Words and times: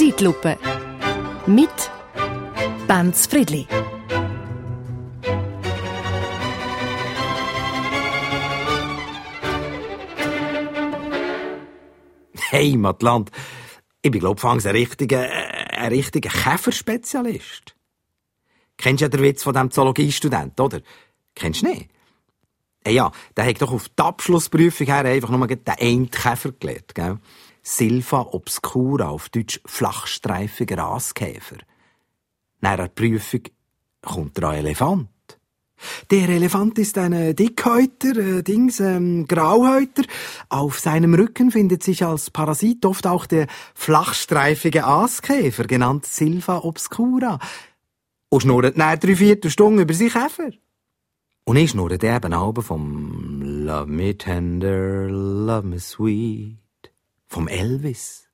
Zeitlupe. 0.00 0.56
Mit 1.46 1.90
Benz 2.88 3.26
Friedli. 3.26 3.66
Heimatland. 12.50 13.30
Ich 14.00 14.10
bin, 14.10 14.20
glaube 14.20 14.40
ich, 14.42 14.44
ein 14.46 14.58
richtiger, 14.74 15.28
äh, 15.28 15.76
ein 15.76 15.92
richtiger 15.92 16.30
Käferspezialist. 16.30 17.76
Kennst 18.78 19.02
du 19.02 19.04
ja 19.04 19.08
den 19.10 19.22
Witz 19.22 19.42
von 19.42 19.52
dem 19.52 19.70
Zoologiestudent, 19.70 20.58
oder? 20.58 20.80
Kennst 21.34 21.60
du 21.60 21.66
nicht? 21.66 21.90
Hey, 22.82 22.94
ja, 22.94 23.12
der 23.36 23.46
hat 23.46 23.60
doch 23.60 23.72
auf 23.72 23.88
die 23.88 24.02
Abschlussprüfung 24.02 24.86
her 24.86 25.04
einfach 25.04 25.28
nur 25.28 25.46
den 25.46 25.60
einen 25.66 26.10
Käfer 26.10 26.52
gelernt, 26.52 26.94
gell? 26.94 27.18
Silva 27.62 28.22
obscura, 28.32 29.08
auf 29.08 29.28
Deutsch 29.28 29.60
flachstreifiger 29.66 30.78
Aaskäfer. 30.78 31.58
Nach 32.60 32.76
der 32.76 32.88
Prüfung 32.88 33.42
kommt 34.00 34.38
der 34.38 34.52
Elefant. 34.52 35.08
Der 36.10 36.28
Elefant 36.28 36.78
ist 36.78 36.98
ein 36.98 37.34
Dickhäuter, 37.34 38.16
äh, 38.16 38.42
Dings, 38.42 38.80
ähm, 38.80 39.26
Grauhäuter. 39.26 40.02
Auf 40.48 40.78
seinem 40.78 41.14
Rücken 41.14 41.50
findet 41.50 41.82
sich 41.82 42.04
als 42.04 42.30
Parasit 42.30 42.84
oft 42.84 43.06
auch 43.06 43.26
der 43.26 43.46
flachstreifige 43.74 44.84
Aaskäfer, 44.84 45.64
genannt 45.64 46.06
Silva 46.06 46.58
obscura. 46.58 47.38
Und 48.28 48.42
schnurrt 48.42 48.76
nach 48.76 48.96
drei 48.96 49.16
Viertelstunden 49.16 49.82
über 49.82 49.94
sich 49.94 50.12
Käfer. 50.12 50.50
Und 51.50 51.56
ich 51.56 51.70
schnurre 51.70 51.94
eben 51.94 52.32
Alben 52.32 52.62
vom 52.62 53.42
Love 53.42 53.90
Me 53.90 54.16
Tender, 54.16 55.08
Love 55.08 55.66
Me 55.66 55.80
Sweet, 55.80 56.92
vom 57.26 57.48
Elvis. 57.48 58.28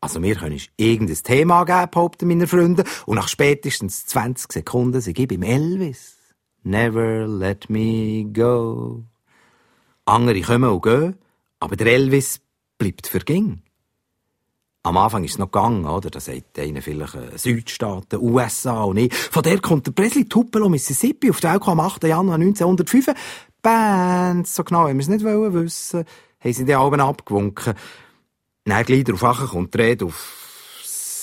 Also 0.00 0.18
mir 0.18 0.34
können 0.34 0.60
irgendein 0.76 1.22
Thema 1.22 1.62
geben, 1.62 1.92
behaupten 1.92 2.26
meine 2.26 2.48
Freunde, 2.48 2.82
und 3.06 3.14
nach 3.14 3.28
spätestens 3.28 4.06
20 4.06 4.50
Sekunden 4.50 5.00
sind 5.00 5.16
ich 5.16 5.28
beim 5.28 5.44
Elvis. 5.44 6.16
Never 6.64 7.28
let 7.28 7.70
me 7.70 8.24
go. 8.32 9.04
Andere 10.04 10.40
kommen 10.40 10.70
und 10.70 10.82
gehen, 10.82 11.14
aber 11.60 11.76
der 11.76 11.86
Elvis 11.86 12.40
bleibt 12.78 13.06
für 13.06 13.20
ging. 13.20 13.62
Am 14.86 14.98
Anfang 14.98 15.24
ist 15.24 15.32
es 15.32 15.38
noch 15.38 15.50
gegangen, 15.50 15.86
oder? 15.86 16.10
Da 16.10 16.20
sagt 16.20 16.58
einer 16.58 16.82
vielleicht 16.82 17.14
äh, 17.14 17.38
Südstaaten, 17.38 18.20
USA 18.20 18.82
und 18.82 18.98
ich. 18.98 19.14
Von 19.14 19.42
der 19.42 19.58
kommt 19.58 19.86
der 19.86 19.92
Presley 19.92 20.26
Tupelo, 20.26 20.68
Mississippi, 20.68 21.30
auf 21.30 21.40
die 21.40 21.48
Welt 21.48 21.62
am 21.64 21.80
8. 21.80 22.04
Januar 22.04 22.34
1905. 22.34 23.14
Bands, 23.62 24.54
so 24.54 24.62
genau, 24.62 24.84
wenn 24.84 24.98
wir 24.98 25.02
es 25.02 25.08
nicht 25.08 25.24
wollen 25.24 25.54
wissen, 25.54 26.04
haben 26.38 26.52
sie 26.52 26.66
die 26.66 26.74
Alben 26.74 27.00
abgewunken. 27.00 27.72
Dann 28.66 28.84
gleich 28.84 29.04
darauf 29.04 29.50
kommt 29.50 29.72
die 29.72 29.78
Rede 29.78 30.04
auf 30.04 30.42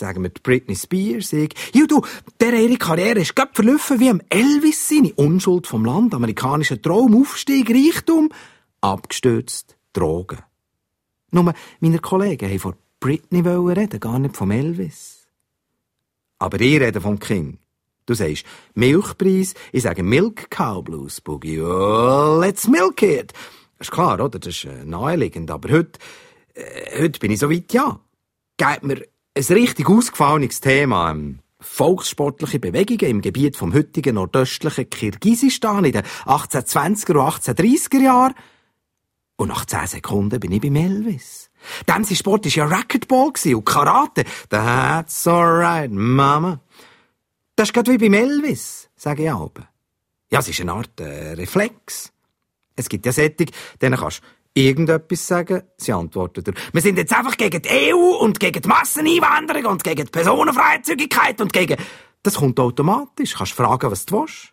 sagen 0.00 0.22
wir, 0.22 0.30
Britney 0.30 0.74
Spears. 0.74 1.32
Ja, 1.32 1.86
du, 1.86 2.00
der 2.40 2.54
ihre 2.54 2.78
Karriere 2.78 3.20
ist 3.20 3.36
gerade 3.36 3.52
verlaufen 3.52 4.00
wie 4.00 4.08
am 4.08 4.22
Elvis 4.30 4.88
seine 4.88 5.12
Unschuld 5.12 5.66
vom 5.66 5.84
Land, 5.84 6.14
amerikanischer 6.14 6.80
Traum, 6.80 7.20
Aufstieg, 7.20 7.68
Reichtum, 7.68 8.30
abgestürzt, 8.80 9.76
Drogen. 9.92 10.38
Nur 11.32 11.52
meine 11.80 11.98
Kollegen 11.98 12.48
haben 12.48 12.58
vor 12.58 12.74
Britney 13.00 13.40
reden, 13.40 13.98
gar 13.98 14.18
nicht 14.18 14.36
vom 14.36 14.50
Elvis. 14.50 15.26
Aber 16.38 16.60
ich 16.60 16.80
rede 16.80 17.00
vom 17.00 17.18
King. 17.18 17.58
Du 18.06 18.14
sagst 18.14 18.44
Milchpreis, 18.74 19.54
ich 19.72 19.82
sage 19.82 20.02
Milk 20.02 20.50
Cow 20.50 20.82
Blues 20.84 21.20
Boogie. 21.20 21.60
Oh, 21.60 22.38
let's 22.40 22.68
milk 22.68 23.02
it. 23.02 23.32
Ist 23.78 23.90
klar, 23.90 24.20
oder? 24.20 24.38
Das 24.38 24.54
ist 24.54 24.64
äh, 24.64 24.84
naheliegend. 24.84 25.50
Aber 25.50 25.70
heute, 25.70 25.98
äh, 26.54 27.02
heute 27.02 27.18
bin 27.18 27.30
ich 27.30 27.38
so 27.38 27.50
weit, 27.50 27.72
ja. 27.72 28.00
Gebt 28.56 28.82
mir 28.82 29.06
ein 29.34 29.44
richtig 29.44 29.88
ausgefallenes 29.88 30.60
Thema. 30.60 31.12
Ähm, 31.12 31.38
volkssportliche 31.60 32.58
Bewegungen 32.58 33.10
im 33.10 33.20
Gebiet 33.20 33.56
vom 33.56 33.72
heutigen 33.74 34.16
nordöstlichen 34.16 34.88
Kirgisistan 34.90 35.84
in 35.84 35.92
den 35.92 36.02
1820er 36.24 37.12
und 37.12 37.58
1830er 37.58 38.02
Jahren. 38.02 38.34
Und 39.36 39.48
nach 39.48 39.64
10 39.64 39.86
Sekunden 39.86 40.40
bin 40.40 40.52
ich 40.52 40.60
beim 40.60 40.76
Elvis. 40.76 41.49
Dem 41.88 42.04
sein 42.04 42.16
Sport 42.16 42.44
war 42.44 42.52
ja 42.52 42.66
Racquetball 42.66 43.32
und 43.54 43.64
Karate. 43.64 44.24
That's 44.48 45.26
alright, 45.26 45.90
Mama. 45.90 46.60
Das 47.56 47.68
ist 47.68 47.72
gerade 47.74 47.92
wie 47.92 47.98
beim 47.98 48.14
Elvis, 48.14 48.88
sage 48.96 49.24
ich 49.24 49.30
auch. 49.30 49.52
Ja, 50.30 50.38
es 50.38 50.48
ist 50.48 50.60
eine 50.60 50.72
Art 50.72 51.00
äh, 51.00 51.32
Reflex. 51.32 52.12
Es 52.76 52.88
gibt 52.88 53.04
ja 53.04 53.12
Sättig, 53.12 53.50
denen 53.80 53.98
kannst 53.98 54.22
irgendetwas 54.54 55.26
sagen? 55.26 55.62
Sie 55.76 55.92
antwortet 55.92 56.48
er. 56.48 56.54
Wir 56.72 56.80
sind 56.80 56.98
jetzt 56.98 57.12
einfach 57.12 57.36
gegen 57.36 57.62
die 57.62 57.92
EU 57.92 58.16
und 58.18 58.40
gegen 58.40 58.62
die 58.62 58.68
Masseneinwanderung 58.68 59.66
und 59.66 59.84
gegen 59.84 60.04
die 60.06 60.10
Personenfreizügigkeit 60.10 61.40
und 61.40 61.52
gegen... 61.52 61.76
Das 62.22 62.34
kommt 62.34 62.60
automatisch. 62.60 63.34
Kannst 63.34 63.52
fragen, 63.54 63.90
was 63.90 64.04
du 64.04 64.20
willst. 64.20 64.52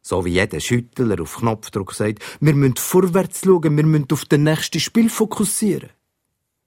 So 0.00 0.24
wie 0.24 0.32
jeder 0.32 0.60
Schüttler 0.60 1.20
auf 1.20 1.36
Knopfdruck 1.36 1.94
sagt, 1.94 2.22
wir 2.40 2.54
müssen 2.54 2.76
vorwärts 2.76 3.42
schauen, 3.44 3.76
wir 3.76 3.84
müssen 3.84 4.06
auf 4.12 4.24
das 4.26 4.38
nächste 4.38 4.80
Spiel 4.80 5.08
fokussieren. 5.08 5.90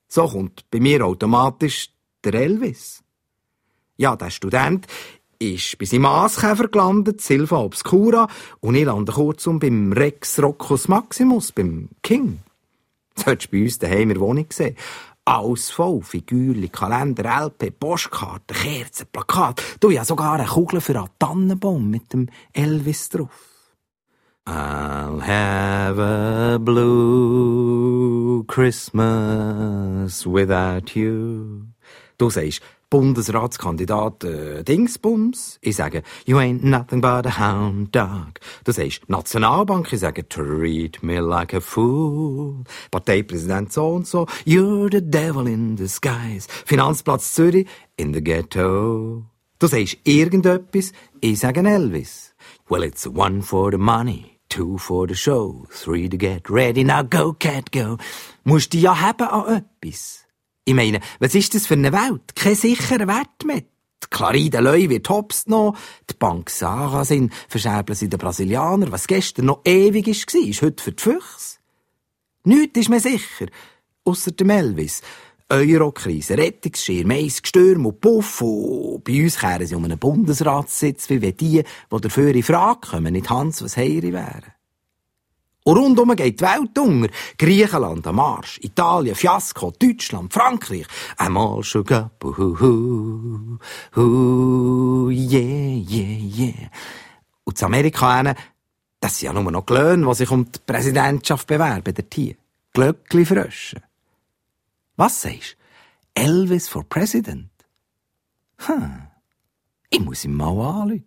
So 0.08 0.28
kommt 0.28 0.66
bei 0.72 0.80
mir 0.80 1.06
automatisch 1.06 1.90
der 2.24 2.34
Elvis. 2.36 3.04
Ja, 3.98 4.16
der 4.16 4.30
Student 4.30 4.88
ist 5.40 5.78
bei 5.78 5.86
seinem 5.86 6.06
Aaskäfer 6.06 6.68
gelandet, 6.68 7.22
Silva 7.22 7.58
Obscura, 7.58 8.28
und 8.60 8.76
ich 8.76 8.86
lande 8.86 9.12
kurzum 9.12 9.60
beim 9.60 9.92
Rex 9.92 10.42
Roccus 10.42 10.88
Maximus, 10.88 11.52
beim 11.52 11.90
King. 12.02 12.40
Das 13.16 13.26
hättest 13.26 13.52
du 13.52 13.58
bei 13.58 13.64
uns 13.64 13.80
daheim 13.80 14.02
in 14.02 14.10
der 14.10 14.20
Wohnung 14.20 14.48
gesehen. 14.48 14.76
Alles 15.26 15.72
voll. 15.72 16.02
Figürchen, 16.04 16.72
Kalender, 16.72 17.26
LP, 17.46 17.78
Postkarten, 17.78 18.56
Kerzen, 18.56 19.08
Plakat. 19.12 19.62
Du, 19.80 19.90
ja 19.90 20.06
sogar 20.06 20.34
eine 20.34 20.48
Kugel 20.48 20.80
für 20.80 20.98
einen 20.98 21.10
Tannenbaum 21.20 21.90
mit 21.90 22.14
dem 22.14 22.30
Elvis 22.54 23.10
drauf. 23.10 23.58
I'll 24.46 25.20
have 25.20 26.00
a 26.00 26.58
blue 26.58 27.57
Christmas 28.44 30.26
without 30.26 30.96
you. 30.96 31.68
Du 32.18 32.30
sagst, 32.30 32.62
Bundesratskandidat 32.90 34.24
äh, 34.24 34.64
Dingsbums. 34.64 35.60
Ich 35.62 35.76
sage, 35.76 36.04
you 36.26 36.38
ain't 36.38 36.64
nothing 36.64 37.02
but 37.02 37.26
a 37.26 37.38
hound 37.38 37.94
dog. 37.94 38.40
Du 38.64 38.72
sagst, 38.72 39.10
Nationalbank. 39.10 39.92
Ich 39.92 40.00
sage, 40.00 40.28
treat 40.28 41.04
me 41.04 41.20
like 41.20 41.54
a 41.54 41.60
fool. 41.60 42.64
Parteipräsident 42.90 43.74
so 43.74 43.90
und 43.90 44.08
so. 44.08 44.26
You're 44.46 44.90
the 44.90 45.02
devil 45.02 45.48
in 45.48 45.76
disguise. 45.76 46.48
Finanzplatz 46.66 47.34
Zürich 47.34 47.68
in 47.98 48.14
the 48.14 48.22
ghetto. 48.22 49.26
Du 49.60 49.68
sagst 49.68 49.98
irgendetwas. 50.06 50.94
Ich 51.20 51.40
sage 51.40 51.60
Elvis. 51.60 52.34
Well, 52.70 52.84
it's 52.84 53.06
one 53.06 53.42
for 53.42 53.72
the 53.72 53.78
money. 53.78 54.37
Two 54.50 54.78
for 54.78 55.08
the 55.08 55.16
show, 55.16 55.66
three 55.70 56.10
to 56.10 56.18
get 56.18 56.50
ready, 56.50 56.84
now 56.84 57.04
go, 57.04 57.34
cat, 57.34 57.72
go. 57.72 57.98
Musst 58.44 58.74
du 58.74 58.78
ja 58.78 59.00
haben 59.00 59.28
an 59.28 59.66
etwas. 59.82 60.26
Ich 60.66 60.74
meine, 60.74 61.00
was 61.20 61.36
ist 61.36 61.54
das 61.54 61.68
für 61.68 61.76
eine 61.76 61.92
Welt? 61.92 62.36
Kein 62.36 62.56
sicherer 62.56 63.08
Wert 63.08 63.46
mehr. 63.46 63.64
Die 64.04 64.08
Claride 64.10 64.60
Leu 64.60 64.90
wird 64.90 65.10
hops 65.10 65.48
noch, 65.48 65.76
die 66.10 66.14
Bank 66.14 66.50
Sarah 66.50 67.04
sind, 67.04 67.34
verschäbeln 67.50 67.96
sie 67.96 68.10
den 68.10 68.20
Brasilianer, 68.20 68.92
was 68.92 69.08
gestern 69.08 69.46
noch 69.46 69.62
ewig 69.66 70.08
war, 70.08 70.42
ist 70.42 70.62
heute 70.62 70.84
für 70.84 70.92
die 70.92 71.04
Füchse. 71.04 71.58
Nichts 72.44 72.80
ist 72.80 72.90
mir 72.90 73.00
sicher, 73.00 73.48
ausser 74.06 74.32
dem 74.32 74.50
Elvis. 74.50 75.02
Eurokrise, 75.50 76.38
Rettungsschirm, 76.38 77.12
Eis, 77.12 77.42
Gestürm 77.42 77.86
und 77.86 78.02
Puff. 78.02 78.42
Und 78.42 79.04
bei 79.04 79.24
uns 79.24 79.40
kehren 79.40 79.66
sie 79.66 79.76
um 79.76 79.86
einen 79.86 79.98
Bundesratssitz, 79.98 81.10
wie 81.10 81.22
wenn 81.22 81.38
die, 81.38 81.64
die 81.64 82.02
dafür 82.02 82.36
in 82.36 82.44
Frage 82.44 82.82
kommen, 82.90 83.14
nicht 83.14 83.30
Hans 83.30 83.64
was 83.64 83.78
Heiri 83.78 84.12
wären. 84.12 84.54
Und 85.64 85.78
rundum 85.78 86.16
geht 86.16 86.40
die 86.40 86.46
Welt 86.46 86.78
unter. 86.78 87.10
Griechenland 87.38 88.08
am 88.08 88.20
Arsch, 88.20 88.58
Italien, 88.62 89.16
Fiasko, 89.16 89.74
Deutschland, 89.78 90.34
Frankreich. 90.34 90.88
Einmal 91.18 91.62
schon 91.64 91.84
gab, 91.84 92.24
hu, 92.24 93.60
hu, 93.96 95.10
yeah, 95.10 95.84
yeah, 95.90 96.22
yeah. 96.38 96.70
Und 97.44 97.58
zu 97.58 97.66
Amerika, 97.66 98.34
das 99.02 99.18
sind 99.18 99.26
ja 99.26 99.34
nur 99.34 99.52
noch 99.52 99.66
Glöhne, 99.66 100.08
die 100.08 100.16
sich 100.16 100.32
um 100.32 100.50
die 100.50 100.60
Präsidentschaft 100.66 101.48
bewerben, 101.48 101.94
der 101.94 102.10
Tier. 102.10 102.36
Glöckli 102.74 103.26
fröschen. 103.26 103.87
Was 104.98 105.22
sagst? 105.22 105.56
Elvis 106.16 106.68
for 106.68 106.84
President? 106.84 107.52
Hm. 108.58 109.08
Ich 109.90 110.00
muss 110.00 110.26
ihn 110.26 110.34
mal 110.34 110.50
anrufen. 110.60 111.06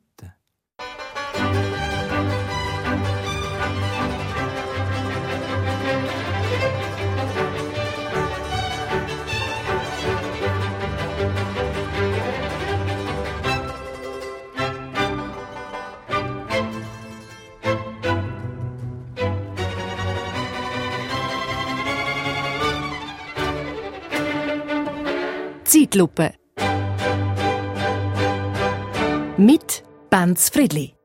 Zeitlupe. 25.91 26.35
Mit 29.37 29.83
Benz 30.09 30.49
Friedli. 30.51 31.00